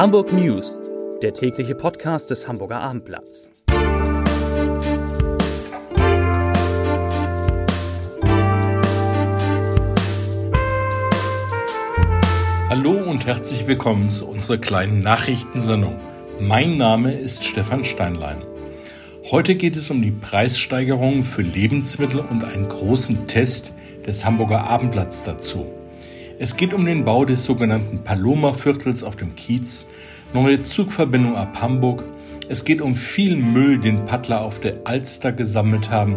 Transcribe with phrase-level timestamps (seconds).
[0.00, 0.80] Hamburg News,
[1.20, 3.50] der tägliche Podcast des Hamburger Abendblatts.
[12.70, 16.00] Hallo und herzlich willkommen zu unserer kleinen Nachrichtensendung.
[16.40, 18.38] Mein Name ist Stefan Steinlein.
[19.30, 23.74] Heute geht es um die Preissteigerungen für Lebensmittel und einen großen Test
[24.06, 25.66] des Hamburger Abendblatts dazu.
[26.42, 29.84] Es geht um den Bau des sogenannten Paloma-Viertels auf dem Kiez,
[30.32, 32.02] neue Zugverbindung ab Hamburg.
[32.48, 36.16] Es geht um viel Müll, den Paddler auf der Alster gesammelt haben.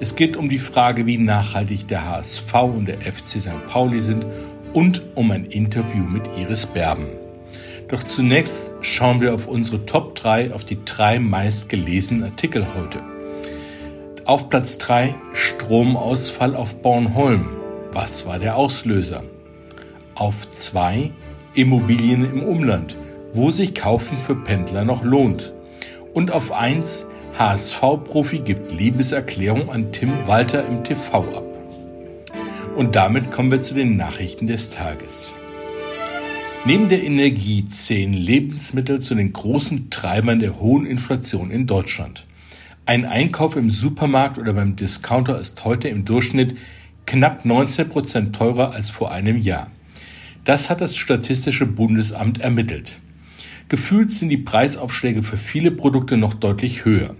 [0.00, 3.66] Es geht um die Frage, wie nachhaltig der HSV und der FC St.
[3.68, 4.26] Pauli sind
[4.72, 7.06] und um ein Interview mit Iris Berben.
[7.86, 12.98] Doch zunächst schauen wir auf unsere Top 3, auf die drei meistgelesenen Artikel heute.
[14.24, 17.46] Auf Platz 3 Stromausfall auf Bornholm.
[17.92, 19.22] Was war der Auslöser?
[20.14, 21.10] Auf 2
[21.54, 22.98] Immobilien im Umland,
[23.32, 25.52] wo sich Kaufen für Pendler noch lohnt.
[26.14, 27.06] Und auf 1
[27.38, 31.44] HSV-Profi gibt Liebeserklärung an Tim Walter im TV ab.
[32.76, 35.36] Und damit kommen wir zu den Nachrichten des Tages.
[36.64, 42.26] Neben der Energie zählen Lebensmittel zu den großen Treibern der hohen Inflation in Deutschland.
[42.84, 46.56] Ein Einkauf im Supermarkt oder beim Discounter ist heute im Durchschnitt
[47.06, 49.70] knapp 19 Prozent teurer als vor einem Jahr.
[50.44, 53.00] Das hat das Statistische Bundesamt ermittelt.
[53.68, 57.14] Gefühlt sind die Preisaufschläge für viele Produkte noch deutlich höher.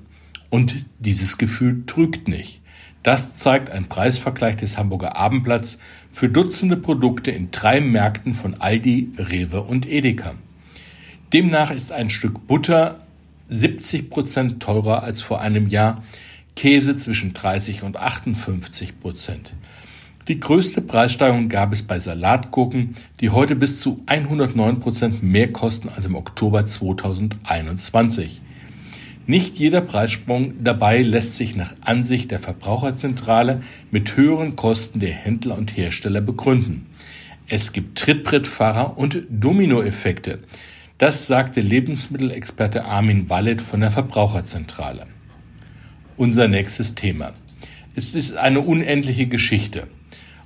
[0.50, 2.60] Und dieses Gefühl trügt nicht.
[3.02, 5.78] Das zeigt ein Preisvergleich des Hamburger Abendblatts
[6.12, 10.34] für Dutzende Produkte in drei Märkten von Aldi, Rewe und Edeka.
[11.32, 12.96] Demnach ist ein Stück Butter
[13.48, 16.02] 70 Prozent teurer als vor einem Jahr,
[16.54, 19.54] Käse zwischen 30 und 58 Prozent.
[20.28, 25.88] Die größte Preissteigerung gab es bei Salatgurken, die heute bis zu 109 Prozent mehr kosten
[25.88, 28.40] als im Oktober 2021.
[29.26, 35.58] Nicht jeder Preissprung dabei lässt sich nach Ansicht der Verbraucherzentrale mit höheren Kosten der Händler
[35.58, 36.86] und Hersteller begründen.
[37.48, 40.38] Es gibt Trittbrettfahrer und Dominoeffekte.
[40.98, 45.08] Das sagte Lebensmittelexperte Armin Wallet von der Verbraucherzentrale.
[46.16, 47.32] Unser nächstes Thema.
[47.96, 49.88] Es ist eine unendliche Geschichte.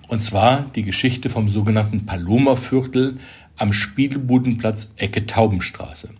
[0.08, 3.18] Und zwar die Geschichte vom sogenannten Paloma-Viertel
[3.56, 6.10] am Spielbudenplatz Ecke Taubenstraße.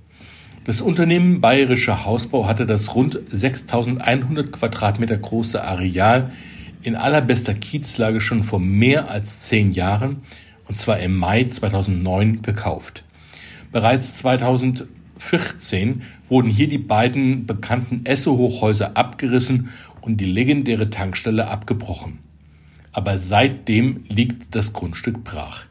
[0.65, 6.33] Das Unternehmen Bayerischer Hausbau hatte das rund 6100 Quadratmeter große Areal
[6.83, 10.23] in allerbester Kiezlage schon vor mehr als zehn Jahren,
[10.67, 13.05] und zwar im Mai 2009, gekauft.
[13.71, 19.69] Bereits 2014 wurden hier die beiden bekannten Esso-Hochhäuser abgerissen
[20.01, 22.26] und die legendäre Tankstelle abgebrochen
[22.97, 25.67] aber seitdem liegt das Grundstück brach.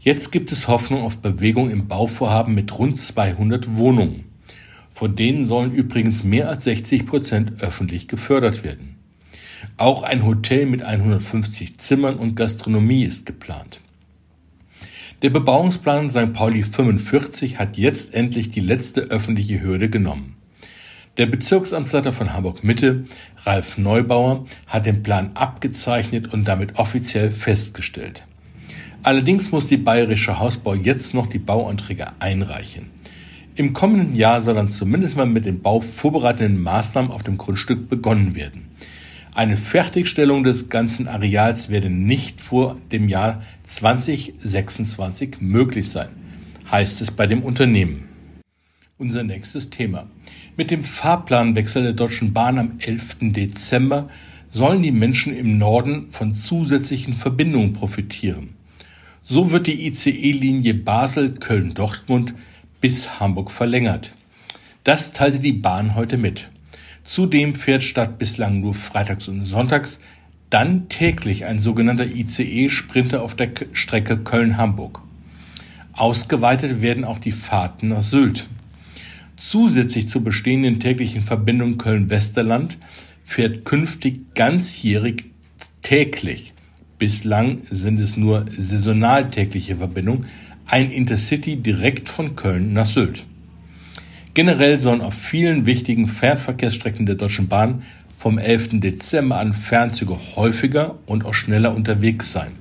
[0.00, 4.24] Jetzt gibt es Hoffnung auf Bewegung im Bauvorhaben mit rund 200 Wohnungen.
[4.90, 8.96] Von denen sollen übrigens mehr als 60 Prozent öffentlich gefördert werden.
[9.76, 13.80] Auch ein Hotel mit 150 Zimmern und Gastronomie ist geplant.
[15.22, 16.32] Der Bebauungsplan St.
[16.32, 20.37] Pauli 45 hat jetzt endlich die letzte öffentliche Hürde genommen.
[21.18, 23.02] Der Bezirksamtsleiter von Hamburg Mitte,
[23.44, 28.24] Ralf Neubauer, hat den Plan abgezeichnet und damit offiziell festgestellt.
[29.02, 32.90] Allerdings muss die Bayerische Hausbau jetzt noch die Bauanträge einreichen.
[33.56, 38.36] Im kommenden Jahr soll dann zumindest mal mit den bauvorbereitenden Maßnahmen auf dem Grundstück begonnen
[38.36, 38.68] werden.
[39.34, 46.10] Eine Fertigstellung des ganzen Areals werde nicht vor dem Jahr 2026 möglich sein,
[46.70, 48.07] heißt es bei dem Unternehmen.
[49.00, 50.08] Unser nächstes Thema.
[50.56, 53.18] Mit dem Fahrplanwechsel der Deutschen Bahn am 11.
[53.32, 54.08] Dezember
[54.50, 58.54] sollen die Menschen im Norden von zusätzlichen Verbindungen profitieren.
[59.22, 62.34] So wird die ICE-Linie Basel-Köln-Dortmund
[62.80, 64.16] bis Hamburg verlängert.
[64.82, 66.50] Das teilte die Bahn heute mit.
[67.04, 70.00] Zudem fährt statt bislang nur freitags und sonntags
[70.50, 75.02] dann täglich ein sogenannter ICE-Sprinter auf der Strecke Köln-Hamburg.
[75.92, 78.48] Ausgeweitet werden auch die Fahrten nach Sylt.
[79.38, 82.76] Zusätzlich zur bestehenden täglichen Verbindung Köln-Westerland
[83.22, 85.24] fährt künftig ganzjährig
[85.82, 86.54] täglich,
[86.98, 90.26] bislang sind es nur saisonal tägliche Verbindungen,
[90.66, 93.24] ein Intercity direkt von Köln nach Sylt.
[94.34, 97.82] Generell sollen auf vielen wichtigen Fernverkehrsstrecken der Deutschen Bahn
[98.16, 98.80] vom 11.
[98.80, 102.52] Dezember an Fernzüge häufiger und auch schneller unterwegs sein,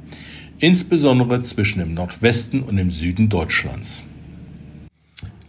[0.59, 4.03] insbesondere zwischen dem Nordwesten und dem Süden Deutschlands.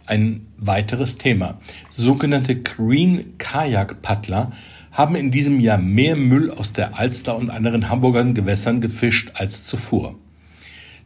[0.09, 1.59] Ein weiteres Thema.
[1.91, 4.51] Sogenannte Green Kajak Paddler
[4.91, 9.65] haben in diesem Jahr mehr Müll aus der Alster und anderen Hamburger Gewässern gefischt als
[9.65, 10.15] zuvor.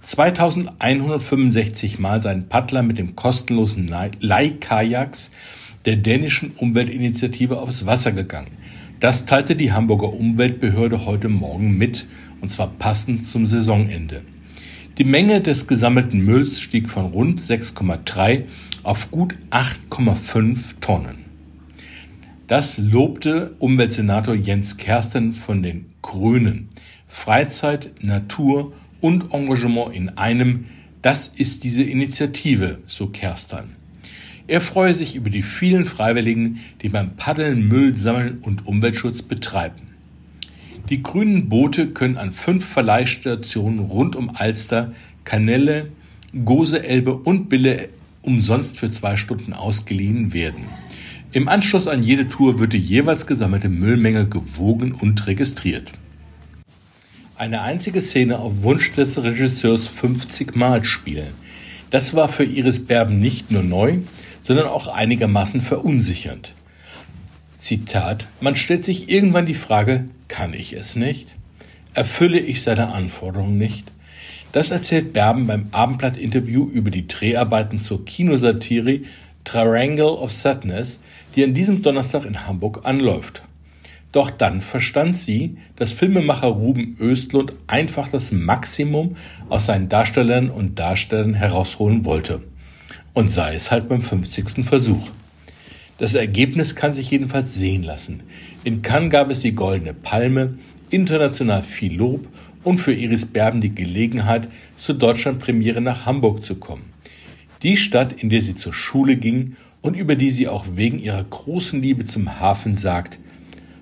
[0.03, 3.91] 2165 Mal seinen Paddler mit dem kostenlosen
[4.21, 5.31] Leihkajaks
[5.83, 8.51] der dänischen Umweltinitiative aufs Wasser gegangen.
[9.01, 12.07] Das teilte die Hamburger Umweltbehörde heute Morgen mit,
[12.39, 14.23] und zwar passend zum Saisonende.
[14.97, 18.43] Die Menge des gesammelten Mülls stieg von rund 6,3
[18.83, 21.25] auf gut 8,5 Tonnen.
[22.47, 26.69] Das lobte Umweltsenator Jens Kersten von den Grünen.
[27.07, 30.65] Freizeit, Natur und Engagement in einem,
[31.01, 33.75] das ist diese Initiative, so Kerstan.
[34.45, 39.93] Er freue sich über die vielen Freiwilligen, die beim Paddeln Müll sammeln und Umweltschutz betreiben.
[40.89, 44.91] Die grünen Boote können an fünf Verleihstationen rund um Alster,
[45.23, 45.91] Kanelle,
[46.43, 47.87] Gose Elbe und Bille
[48.23, 50.65] umsonst für zwei Stunden ausgeliehen werden.
[51.31, 55.93] Im Anschluss an jede Tour wird die jeweils gesammelte Müllmenge gewogen und registriert.
[57.35, 61.33] Eine einzige Szene auf Wunsch des Regisseurs 50 Mal spielen.
[61.89, 63.99] Das war für Iris Berben nicht nur neu,
[64.43, 66.53] sondern auch einigermaßen verunsichernd.
[67.57, 71.35] Zitat, man stellt sich irgendwann die Frage, kann ich es nicht?
[71.93, 73.92] Erfülle ich seine Anforderungen nicht?
[74.53, 78.99] Das erzählt Berben beim Abendblatt-Interview über die Dreharbeiten zur Kinosatire
[79.45, 81.01] Triangle of Sadness,
[81.35, 83.41] die an diesem Donnerstag in Hamburg anläuft.
[84.11, 89.17] Doch dann verstand sie, dass Filmemacher Ruben Östlund einfach das Maximum
[89.49, 92.43] aus seinen Darstellern und Darstellern herausholen wollte.
[93.15, 94.63] Und sei es halt beim 50.
[94.65, 95.09] Versuch.
[95.97, 98.21] Das Ergebnis kann sich jedenfalls sehen lassen.
[98.63, 100.59] In Cannes gab es die Goldene Palme,
[100.91, 102.27] international viel Lob
[102.63, 106.93] und für Iris Berben die Gelegenheit, zur Deutschlandpremiere nach Hamburg zu kommen.
[107.61, 111.23] Die Stadt, in der sie zur Schule ging und über die sie auch wegen ihrer
[111.23, 113.19] großen Liebe zum Hafen sagt,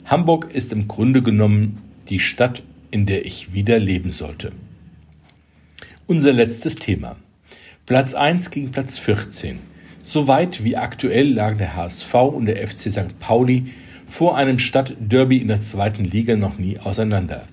[0.06, 1.78] Hamburg ist im Grunde genommen
[2.10, 4.52] die Stadt, in der ich wieder leben sollte.
[6.08, 7.16] Unser letztes Thema.
[7.86, 9.60] Platz 1 gegen Platz 14.
[10.04, 13.20] Soweit wie aktuell lagen der HSV und der FC St.
[13.20, 13.68] Pauli
[14.08, 17.48] vor einem Stadtderby in der zweiten Liga noch nie auseinander.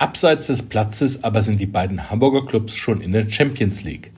[0.00, 4.12] Abseits des Platzes aber sind die beiden Hamburger Clubs schon in der Champions League.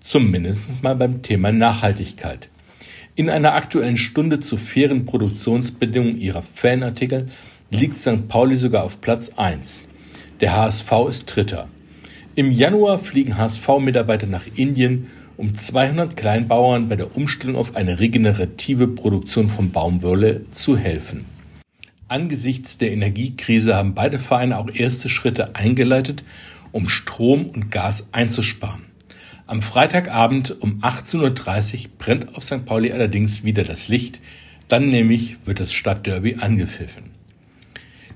[0.00, 2.48] Zumindest mal beim Thema Nachhaltigkeit.
[3.14, 7.28] In einer aktuellen Stunde zu fairen Produktionsbedingungen ihrer Fanartikel
[7.70, 8.26] liegt St.
[8.26, 9.84] Pauli sogar auf Platz 1.
[10.40, 11.68] Der HSV ist Dritter.
[12.34, 15.06] Im Januar fliegen HSV-Mitarbeiter nach Indien
[15.36, 21.26] um 200 Kleinbauern bei der Umstellung auf eine regenerative Produktion von Baumwolle zu helfen.
[22.08, 26.22] Angesichts der Energiekrise haben beide Vereine auch erste Schritte eingeleitet,
[26.70, 28.84] um Strom und Gas einzusparen.
[29.46, 32.64] Am Freitagabend um 18.30 Uhr brennt auf St.
[32.64, 34.20] Pauli allerdings wieder das Licht,
[34.68, 37.10] dann nämlich wird das Stadtderby angepfiffen.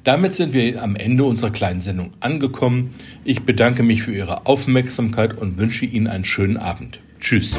[0.04, 2.94] Damit sind wir am Ende unserer kleinen Sendung angekommen.
[3.24, 7.00] Ich bedanke mich für Ihre Aufmerksamkeit und wünsche Ihnen einen schönen Abend.
[7.20, 7.58] Tschüss.